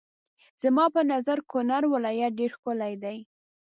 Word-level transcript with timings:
زما 0.63 0.85
په 0.95 1.01
نظر 1.11 1.37
کونړ 1.51 1.83
ولايت 1.93 2.31
ډېر 2.39 2.51
ښکلی 2.57 2.93
دی. 3.03 3.17